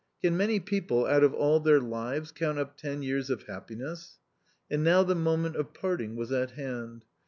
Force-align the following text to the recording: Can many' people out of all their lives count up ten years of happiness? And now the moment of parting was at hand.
Can 0.23 0.35
many' 0.35 0.59
people 0.59 1.05
out 1.05 1.23
of 1.23 1.31
all 1.31 1.59
their 1.59 1.79
lives 1.79 2.31
count 2.31 2.57
up 2.57 2.75
ten 2.75 3.03
years 3.03 3.29
of 3.29 3.43
happiness? 3.43 4.17
And 4.67 4.83
now 4.83 5.03
the 5.03 5.13
moment 5.13 5.55
of 5.57 5.75
parting 5.75 6.15
was 6.15 6.31
at 6.31 6.49
hand. 6.57 7.05